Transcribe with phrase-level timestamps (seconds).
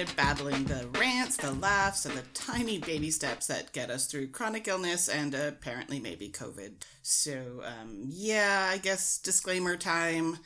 [0.00, 4.26] started battling the rants, the laughs, and the tiny baby steps that get us through
[4.28, 6.72] chronic illness and apparently maybe COVID.
[7.02, 10.38] So, um, yeah, I guess disclaimer time.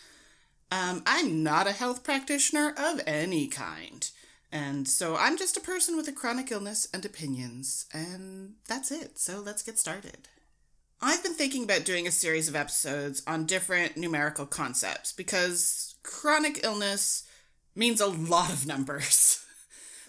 [0.72, 4.10] Um, I'm not a health practitioner of any kind.
[4.50, 9.18] And so I'm just a person with a chronic illness and opinions, and that's it.
[9.18, 10.28] So let's get started.
[11.00, 16.60] I've been thinking about doing a series of episodes on different numerical concepts because chronic
[16.64, 17.24] illness
[17.76, 19.40] means a lot of numbers.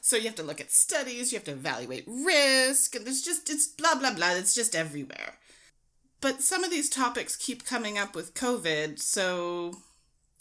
[0.06, 3.50] so you have to look at studies, you have to evaluate risk, and there's just,
[3.50, 4.34] it's blah, blah, blah.
[4.34, 5.34] It's just everywhere.
[6.22, 9.72] But some of these topics keep coming up with COVID, so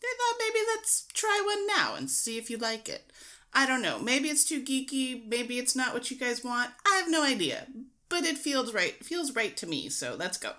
[0.02, 3.10] I thought maybe let's try one now and see if you like it.
[3.54, 3.98] I don't know.
[3.98, 5.26] Maybe it's too geeky.
[5.26, 6.70] Maybe it's not what you guys want.
[6.86, 7.66] I have no idea.
[8.10, 9.02] But it feels right.
[9.02, 9.88] Feels right to me.
[9.88, 10.50] So let's go.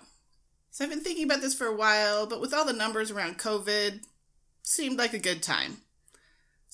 [0.72, 3.38] So I've been thinking about this for a while, but with all the numbers around
[3.38, 4.02] COVID,
[4.64, 5.76] seemed like a good time.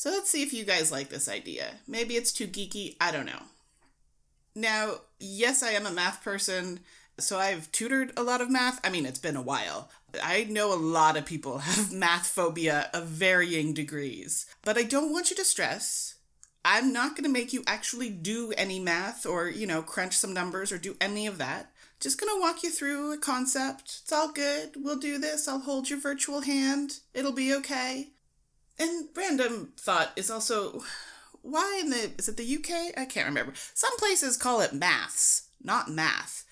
[0.03, 1.75] So let's see if you guys like this idea.
[1.87, 2.97] Maybe it's too geeky.
[3.01, 3.45] I don't know.
[4.53, 6.81] Now, yes, I am a math person,
[7.21, 8.81] so I've tutored a lot of math.
[8.85, 9.91] I mean, it's been a while.
[10.21, 15.13] I know a lot of people have math phobia of varying degrees, but I don't
[15.13, 16.17] want you to stress.
[16.65, 20.35] I'm not going to make you actually do any math or, you know, crunch some
[20.35, 21.71] numbers or do any of that.
[22.01, 24.01] Just going to walk you through a concept.
[24.03, 24.73] It's all good.
[24.75, 25.47] We'll do this.
[25.47, 26.99] I'll hold your virtual hand.
[27.15, 28.09] It'll be okay.
[28.83, 30.83] And random thought is also
[31.41, 32.99] why in the is it the UK?
[32.99, 33.53] I can't remember.
[33.75, 36.45] Some places call it maths, not math.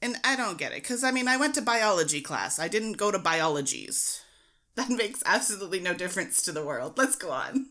[0.00, 2.60] And I don't get it cuz I mean I went to biology class.
[2.60, 4.20] I didn't go to biologies.
[4.76, 6.98] That makes absolutely no difference to the world.
[6.98, 7.70] Let's go on.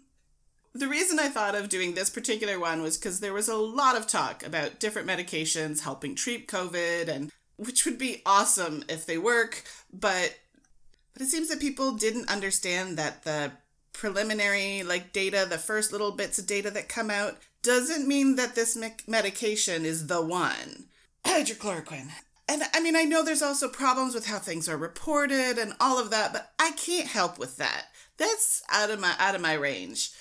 [0.73, 3.97] The reason I thought of doing this particular one was because there was a lot
[3.97, 9.17] of talk about different medications helping treat COVID, and which would be awesome if they
[9.17, 10.39] work, but
[11.13, 13.51] but it seems that people didn't understand that the
[13.93, 18.55] preliminary like data, the first little bits of data that come out, doesn't mean that
[18.55, 20.85] this me- medication is the one.
[21.25, 22.09] Hydrochloroquine.
[22.49, 25.97] And I mean, I know there's also problems with how things are reported and all
[25.97, 27.85] of that, but I can't help with that.
[28.17, 30.11] That's out of my out of my range.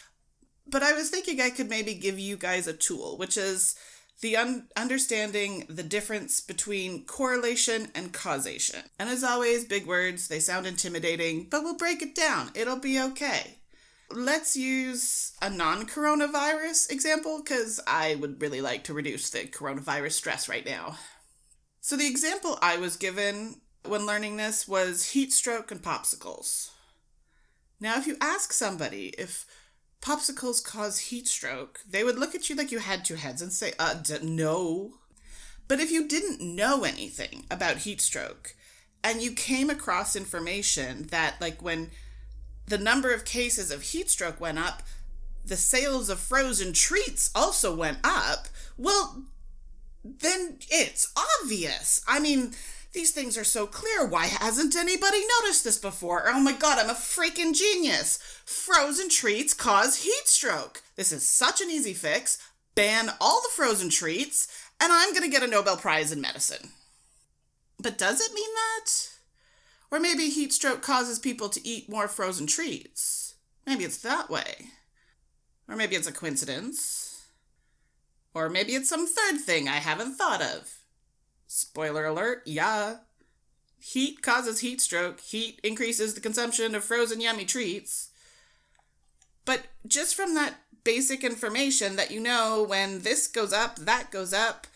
[0.66, 3.74] But I was thinking I could maybe give you guys a tool, which is
[4.20, 8.84] the un- understanding the difference between correlation and causation.
[8.98, 12.50] And as always, big words, they sound intimidating, but we'll break it down.
[12.54, 13.58] It'll be okay.
[14.14, 20.12] Let's use a non coronavirus example because I would really like to reduce the coronavirus
[20.12, 20.98] stress right now.
[21.80, 26.70] So, the example I was given when learning this was heat stroke and popsicles.
[27.80, 29.46] Now, if you ask somebody if
[30.00, 33.52] popsicles cause heat stroke, they would look at you like you had two heads and
[33.52, 34.92] say, uh, d- no.
[35.68, 38.54] But if you didn't know anything about heat stroke
[39.02, 41.90] and you came across information that, like, when
[42.72, 44.82] the number of cases of heat stroke went up,
[45.44, 49.24] the sales of frozen treats also went up, well,
[50.02, 52.02] then it's obvious.
[52.08, 52.52] I mean,
[52.94, 54.06] these things are so clear.
[54.06, 56.22] Why hasn't anybody noticed this before?
[56.26, 58.18] Oh my god, I'm a freaking genius.
[58.46, 60.80] Frozen treats cause heat stroke.
[60.96, 62.38] This is such an easy fix.
[62.74, 64.48] Ban all the frozen treats,
[64.80, 66.70] and I'm gonna get a Nobel Prize in medicine.
[67.78, 69.11] But does it mean that?
[69.92, 73.34] Or maybe heat stroke causes people to eat more frozen treats.
[73.66, 74.68] Maybe it's that way.
[75.68, 77.26] Or maybe it's a coincidence.
[78.32, 80.76] Or maybe it's some third thing I haven't thought of.
[81.46, 82.96] Spoiler alert, yeah.
[83.78, 85.20] Heat causes heat stroke.
[85.20, 88.08] Heat increases the consumption of frozen yummy treats.
[89.44, 90.54] But just from that
[90.84, 94.66] basic information that you know when this goes up, that goes up,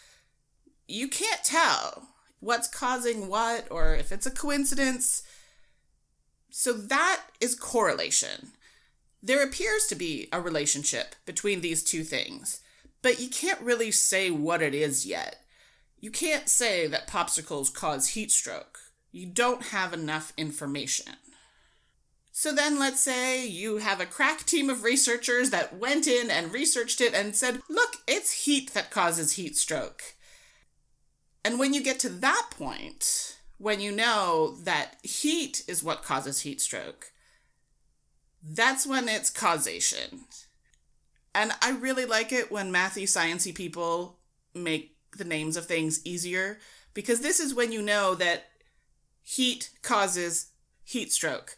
[0.86, 2.08] you can't tell
[2.46, 5.24] what's causing what or if it's a coincidence.
[6.48, 8.52] So that is correlation.
[9.20, 12.60] There appears to be a relationship between these two things,
[13.02, 15.42] but you can't really say what it is yet.
[15.98, 18.78] You can't say that popsicles cause heat stroke.
[19.10, 21.14] You don't have enough information.
[22.30, 26.52] So then let's say you have a crack team of researchers that went in and
[26.52, 30.15] researched it and said, look, it's heat that causes heat stroke.
[31.46, 36.40] And when you get to that point, when you know that heat is what causes
[36.40, 37.12] heat stroke,
[38.42, 40.22] that's when it's causation.
[41.36, 44.18] And I really like it when mathy, sciencey people
[44.56, 46.58] make the names of things easier
[46.94, 48.46] because this is when you know that
[49.22, 50.46] heat causes
[50.82, 51.56] heat stroke.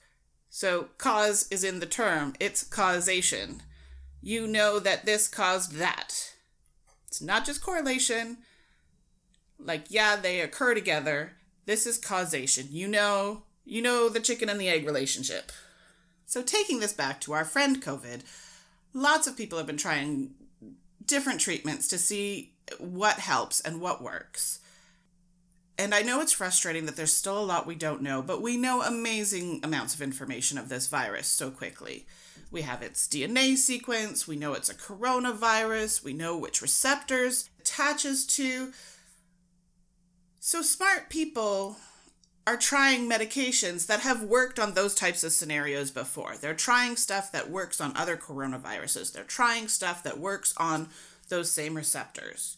[0.50, 3.62] So cause is in the term, it's causation.
[4.20, 6.34] You know that this caused that.
[7.06, 8.36] It's not just correlation.
[9.58, 11.32] Like, yeah, they occur together.
[11.66, 12.68] This is causation.
[12.70, 15.52] You know, you know the chicken and the egg relationship.
[16.26, 18.22] So taking this back to our friend COVID,
[18.92, 20.30] lots of people have been trying
[21.04, 24.60] different treatments to see what helps and what works.
[25.78, 28.56] And I know it's frustrating that there's still a lot we don't know, but we
[28.56, 32.04] know amazing amounts of information of this virus so quickly.
[32.50, 38.26] We have its DNA sequence, we know it's a coronavirus, we know which receptors attaches
[38.26, 38.72] to.
[40.50, 41.76] So smart people
[42.46, 46.36] are trying medications that have worked on those types of scenarios before.
[46.40, 49.12] They're trying stuff that works on other coronaviruses.
[49.12, 50.88] They're trying stuff that works on
[51.28, 52.56] those same receptors.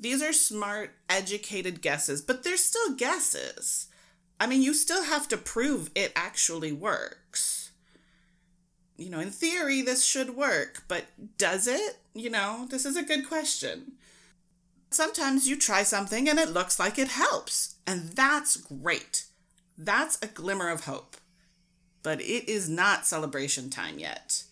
[0.00, 3.88] These are smart, educated guesses, but they're still guesses.
[4.40, 7.72] I mean, you still have to prove it actually works.
[8.96, 11.04] You know, in theory, this should work, but
[11.36, 11.98] does it?
[12.14, 13.92] You know, this is a good question.
[14.90, 19.24] Sometimes you try something and it looks like it helps, and that's great.
[19.76, 21.16] That's a glimmer of hope.
[22.02, 24.44] But it is not celebration time yet.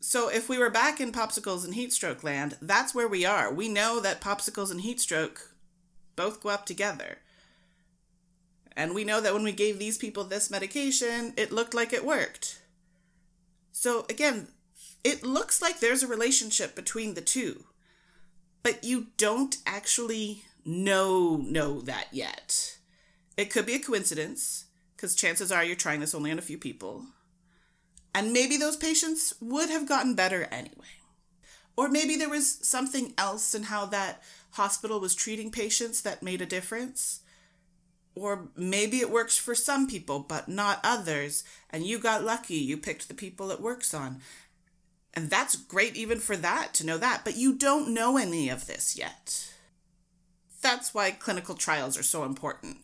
[0.00, 3.52] So if we were back in popsicles and Heatstroke land, that's where we are.
[3.52, 5.38] We know that popsicles and Heatstroke
[6.14, 7.18] both go up together.
[8.76, 12.04] And we know that when we gave these people this medication, it looked like it
[12.04, 12.60] worked.
[13.72, 14.48] So again,
[15.02, 17.64] it looks like there's a relationship between the two.
[18.62, 22.78] But you don't actually know know that yet.
[23.36, 24.64] It could be a coincidence
[24.96, 27.06] because chances are you're trying this only on a few people.
[28.14, 30.98] And maybe those patients would have gotten better anyway.
[31.76, 34.22] Or maybe there was something else in how that
[34.52, 37.20] hospital was treating patients that made a difference.
[38.16, 42.76] Or maybe it works for some people, but not others, and you got lucky, you
[42.76, 44.20] picked the people it works on.
[45.18, 48.68] And that's great even for that, to know that, but you don't know any of
[48.68, 49.52] this yet.
[50.62, 52.76] That's why clinical trials are so important.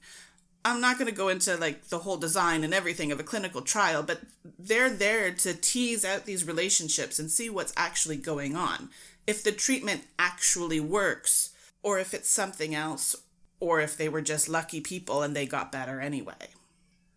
[0.64, 3.62] I'm not going to go into like the whole design and everything of a clinical
[3.62, 4.22] trial, but
[4.58, 8.90] they're there to tease out these relationships and see what's actually going on.
[9.28, 11.50] If the treatment actually works,
[11.84, 13.14] or if it's something else,
[13.60, 16.48] or if they were just lucky people and they got better anyway.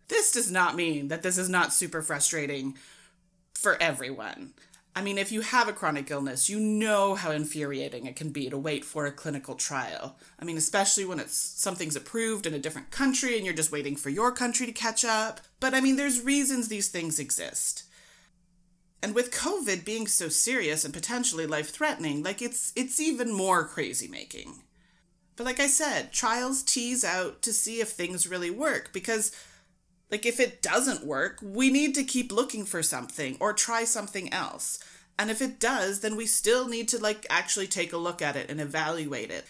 [0.06, 2.76] This does not mean that this is not super frustrating
[3.52, 4.52] for everyone.
[4.98, 8.50] I mean, if you have a chronic illness, you know how infuriating it can be
[8.50, 10.16] to wait for a clinical trial.
[10.40, 13.94] I mean, especially when it's something's approved in a different country and you're just waiting
[13.94, 15.40] for your country to catch up.
[15.60, 17.84] But I mean, there's reasons these things exist.
[19.00, 24.08] And with COVID being so serious and potentially life-threatening, like it's it's even more crazy
[24.08, 24.64] making.
[25.36, 29.30] But like I said, trials tease out to see if things really work because
[30.10, 34.32] like, if it doesn't work, we need to keep looking for something or try something
[34.32, 34.78] else.
[35.18, 38.36] And if it does, then we still need to, like, actually take a look at
[38.36, 39.44] it and evaluate it.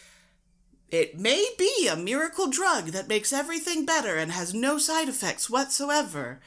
[0.91, 5.51] It may be a miracle drug that makes everything better and has no side effects
[5.51, 6.41] whatsoever.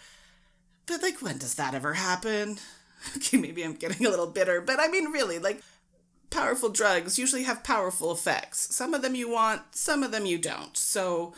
[0.87, 2.57] But, like, when does that ever happen?
[3.17, 5.63] Okay, maybe I'm getting a little bitter, but I mean, really, like,
[6.29, 8.75] powerful drugs usually have powerful effects.
[8.75, 10.77] Some of them you want, some of them you don't.
[10.77, 11.33] So,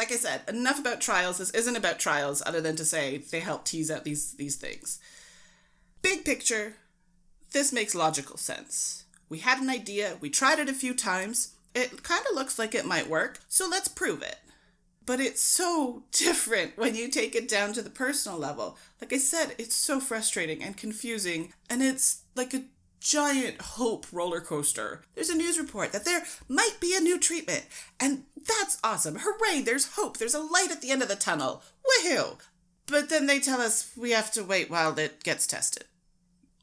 [0.00, 1.36] like I said, enough about trials.
[1.36, 4.98] This isn't about trials, other than to say they help tease out these these things.
[6.00, 6.76] Big picture,
[7.52, 9.04] this makes logical sense.
[9.28, 12.74] We had an idea, we tried it a few times, it kind of looks like
[12.74, 14.38] it might work, so let's prove it.
[15.04, 18.78] But it's so different when you take it down to the personal level.
[19.02, 22.62] Like I said, it's so frustrating and confusing, and it's like a
[23.00, 25.02] giant hope roller coaster.
[25.14, 27.64] There's a news report that there might be a new treatment,
[27.98, 29.18] and that's awesome.
[29.20, 30.18] Hooray, there's hope.
[30.18, 31.62] There's a light at the end of the tunnel.
[31.84, 32.38] Woohoo!
[32.86, 35.84] But then they tell us we have to wait while it gets tested.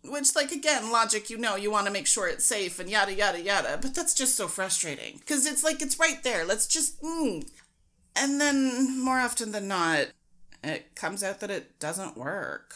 [0.04, 3.14] Which, like, again, logic, you know, you want to make sure it's safe and yada,
[3.14, 3.80] yada, yada.
[3.82, 5.18] But that's just so frustrating.
[5.18, 6.46] Because it's like, it's right there.
[6.46, 7.50] Let's just, mm.
[8.16, 10.08] And then, more often than not,
[10.64, 12.76] it comes out that it doesn't work.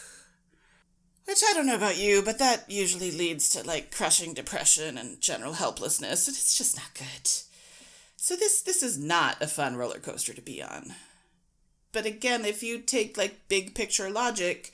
[1.26, 5.22] Which I don't know about you, but that usually leads to like crushing depression and
[5.22, 7.30] general helplessness, and it's just not good.
[8.18, 10.94] So this this is not a fun roller coaster to be on.
[11.92, 14.72] But again, if you take like big picture logic,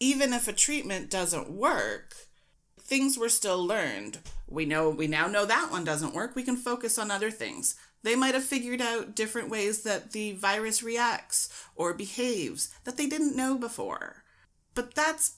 [0.00, 2.14] even if a treatment doesn't work,
[2.80, 4.18] things were still learned.
[4.48, 6.36] We know we now know that one doesn't work.
[6.36, 7.76] We can focus on other things.
[8.02, 13.06] They might have figured out different ways that the virus reacts or behaves that they
[13.06, 14.24] didn't know before.
[14.74, 15.36] But that's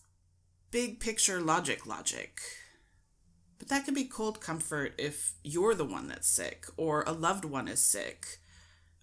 [0.76, 2.38] big picture logic logic.
[3.59, 7.47] But that can be cold comfort if you're the one that's sick, or a loved
[7.47, 8.40] one is sick,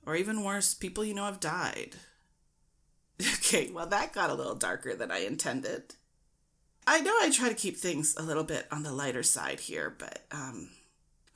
[0.06, 1.96] or even worse, people you know have died.
[3.38, 5.96] Okay, well, that got a little darker than I intended.
[6.86, 9.96] I know I try to keep things a little bit on the lighter side here,
[9.98, 10.70] but um,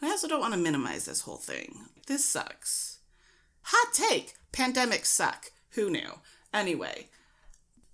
[0.01, 1.85] I also don't want to minimize this whole thing.
[2.07, 2.99] This sucks.
[3.61, 5.51] Hot take pandemics suck.
[5.71, 6.19] Who knew?
[6.53, 7.09] Anyway,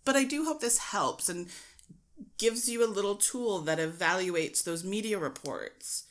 [0.06, 1.48] but I do hope this helps and
[2.38, 6.06] gives you a little tool that evaluates those media reports.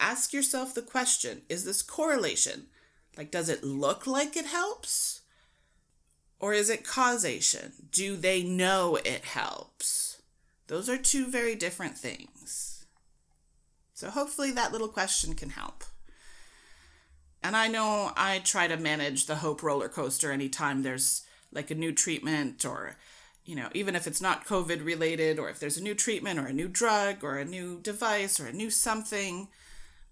[0.00, 2.66] Ask yourself the question is this correlation?
[3.16, 5.22] Like, does it look like it helps?
[6.38, 7.72] Or is it causation?
[7.90, 10.22] Do they know it helps?
[10.68, 12.84] Those are two very different things.
[13.92, 15.82] So, hopefully, that little question can help.
[17.42, 21.74] And I know I try to manage the hope roller coaster anytime there's like a
[21.74, 22.96] new treatment or
[23.48, 26.44] you know, even if it's not COVID related, or if there's a new treatment or
[26.44, 29.48] a new drug or a new device or a new something,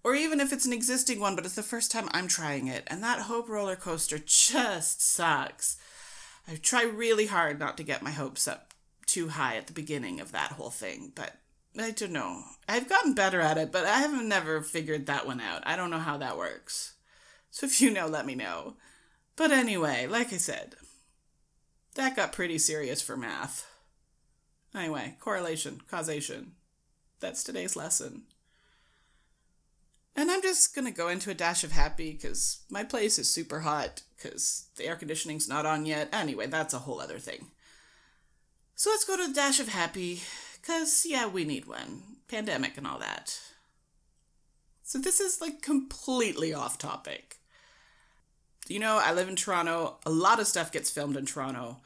[0.03, 2.83] or even if it's an existing one, but it's the first time I'm trying it,
[2.87, 5.77] and that hope roller coaster just sucks.
[6.47, 8.73] I try really hard not to get my hopes up
[9.05, 11.35] too high at the beginning of that whole thing, but
[11.79, 12.41] I don't know.
[12.67, 15.61] I've gotten better at it, but I haven't never figured that one out.
[15.63, 16.95] I don't know how that works.
[17.51, 18.77] So if you know, let me know.
[19.35, 20.73] But anyway, like I said,
[21.97, 23.67] that got pretty serious for math.
[24.73, 26.53] Anyway, correlation, causation.
[27.19, 28.23] That's today's lesson.
[30.15, 33.59] And I'm just gonna go into a dash of happy because my place is super
[33.61, 36.09] hot because the air conditioning's not on yet.
[36.13, 37.47] Anyway, that's a whole other thing.
[38.75, 40.21] So let's go to the dash of happy
[40.61, 42.03] because, yeah, we need one.
[42.27, 43.39] Pandemic and all that.
[44.83, 47.37] So this is like completely off topic
[48.69, 49.97] you know, I live in Toronto.
[50.05, 51.77] A lot of stuff gets filmed in Toronto.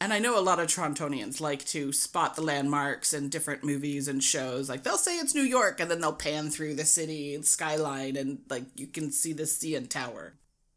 [0.00, 4.08] And I know a lot of Torontonians like to spot the landmarks in different movies
[4.08, 4.68] and shows.
[4.68, 8.40] Like they'll say it's New York and then they'll pan through the city skyline and
[8.50, 10.34] like you can see the CN Tower.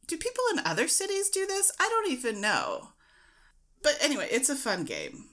[0.08, 1.72] Do people in other cities do this?
[1.80, 2.90] I don't even know.
[3.84, 5.26] But anyway, it's a fun game.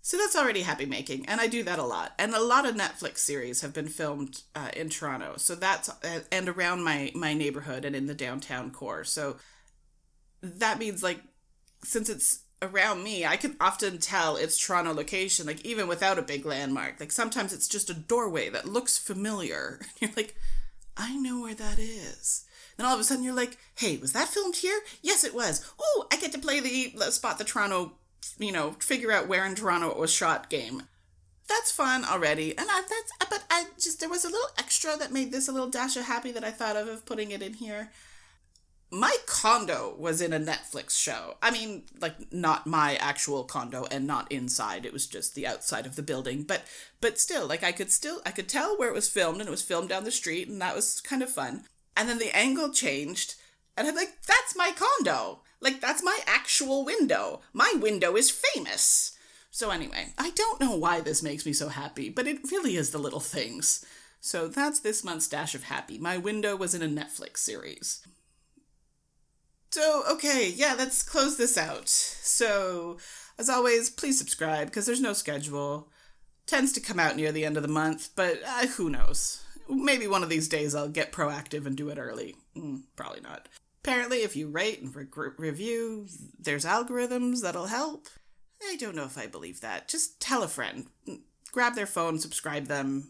[0.00, 2.12] So that's already happy making, and I do that a lot.
[2.18, 6.20] And a lot of Netflix series have been filmed uh, in Toronto, so that's uh,
[6.32, 9.04] and around my my neighborhood and in the downtown core.
[9.04, 9.36] So
[10.42, 11.20] that means like
[11.84, 16.22] since it's around me, I can often tell its Toronto location, like even without a
[16.22, 16.98] big landmark.
[16.98, 19.80] Like sometimes it's just a doorway that looks familiar.
[20.00, 20.34] You're like,
[20.96, 22.44] I know where that is.
[22.76, 24.80] Then all of a sudden you're like, hey, was that filmed here?
[25.02, 25.68] Yes, it was.
[25.80, 27.94] Oh, I get to play the spot the Toronto
[28.38, 30.84] you know, figure out where in Toronto it was shot game.
[31.48, 32.56] That's fun already.
[32.56, 35.52] And I, that's, but I just, there was a little extra that made this a
[35.52, 37.90] little dash of happy that I thought of, of putting it in here.
[38.90, 41.36] My condo was in a Netflix show.
[41.42, 44.86] I mean, like not my actual condo and not inside.
[44.86, 46.42] It was just the outside of the building.
[46.42, 46.62] But
[47.02, 49.50] but still, like I could still I could tell where it was filmed and it
[49.50, 51.64] was filmed down the street and that was kind of fun.
[51.98, 53.34] And then the angle changed
[53.76, 55.40] and I'm like, that's my condo.
[55.60, 57.40] Like, that's my actual window.
[57.52, 59.16] My window is famous.
[59.50, 62.90] So, anyway, I don't know why this makes me so happy, but it really is
[62.90, 63.84] the little things.
[64.20, 65.98] So, that's this month's Dash of Happy.
[65.98, 68.06] My window was in a Netflix series.
[69.70, 71.88] So, okay, yeah, let's close this out.
[71.88, 72.98] So,
[73.38, 75.88] as always, please subscribe because there's no schedule.
[76.46, 79.44] Tends to come out near the end of the month, but uh, who knows?
[79.68, 82.36] Maybe one of these days I'll get proactive and do it early.
[82.56, 83.48] Mm, probably not.
[83.88, 85.06] Apparently, if you rate and re-
[85.38, 86.06] review,
[86.38, 88.06] there's algorithms that'll help.
[88.62, 89.88] I don't know if I believe that.
[89.88, 90.88] Just tell a friend.
[91.52, 93.08] Grab their phone, subscribe them,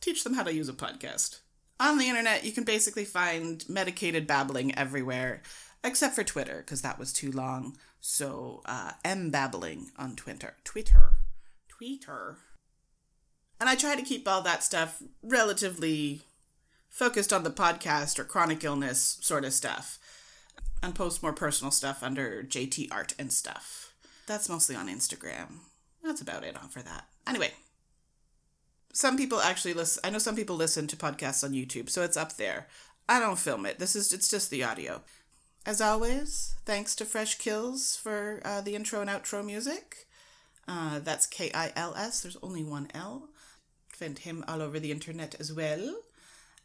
[0.00, 1.38] teach them how to use a podcast.
[1.78, 5.42] On the internet, you can basically find medicated babbling everywhere,
[5.84, 7.76] except for Twitter, because that was too long.
[8.00, 10.54] So, uh, M babbling on Twitter.
[10.64, 11.12] Twitter.
[11.68, 12.38] Twitter.
[13.60, 16.22] And I try to keep all that stuff relatively
[16.90, 20.00] focused on the podcast or chronic illness sort of stuff
[20.82, 23.92] and post more personal stuff under JT Art and stuff.
[24.26, 25.58] That's mostly on Instagram.
[26.02, 27.06] That's about it for that.
[27.26, 27.52] Anyway,
[28.92, 30.00] some people actually listen.
[30.04, 32.66] I know some people listen to podcasts on YouTube, so it's up there.
[33.08, 33.78] I don't film it.
[33.78, 35.02] This is it's just the audio.
[35.64, 40.06] As always, thanks to Fresh Kils for uh, the intro and outro music.
[40.68, 42.20] Uh, that's K I L S.
[42.20, 43.28] There's only one L.
[43.88, 45.96] Find him all over the internet as well.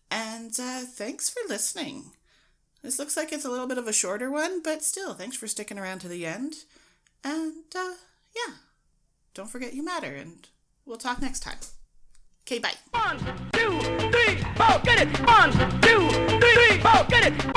[0.09, 2.11] And uh, thanks for listening.
[2.81, 5.47] This looks like it's a little bit of a shorter one, but still, thanks for
[5.47, 6.55] sticking around to the end.
[7.23, 7.93] And, uh,
[8.35, 8.55] yeah.
[9.33, 10.47] Don't forget you matter, and
[10.85, 11.57] we'll talk next time.
[12.47, 12.73] Okay, bye.
[12.91, 13.19] One,
[13.53, 13.79] two,
[14.11, 15.19] three, four, get it!
[15.27, 16.09] One, two,
[16.39, 17.50] three, four, get it!